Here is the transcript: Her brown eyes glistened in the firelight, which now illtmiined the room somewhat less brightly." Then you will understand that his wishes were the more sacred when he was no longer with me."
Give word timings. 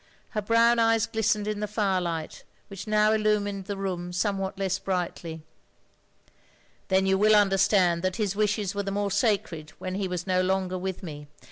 Her 0.29 0.41
brown 0.41 0.79
eyes 0.79 1.05
glistened 1.05 1.47
in 1.47 1.59
the 1.59 1.67
firelight, 1.67 2.43
which 2.69 2.87
now 2.87 3.11
illtmiined 3.11 3.65
the 3.67 3.77
room 3.77 4.11
somewhat 4.11 4.57
less 4.57 4.79
brightly." 4.79 5.43
Then 6.87 7.05
you 7.05 7.19
will 7.19 7.35
understand 7.35 8.01
that 8.01 8.15
his 8.15 8.35
wishes 8.35 8.73
were 8.73 8.81
the 8.81 8.89
more 8.89 9.11
sacred 9.11 9.73
when 9.77 9.93
he 9.93 10.07
was 10.07 10.25
no 10.25 10.41
longer 10.41 10.79
with 10.79 11.03
me." 11.03 11.27